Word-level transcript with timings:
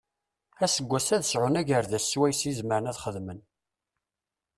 Aseggas-a 0.65 1.13
ad 1.15 1.23
sɛun 1.25 1.59
agerdas 1.61 2.05
swayes 2.11 2.41
i 2.49 2.53
zemren 2.57 2.89
ad 2.91 2.99
xedmen. 3.03 3.39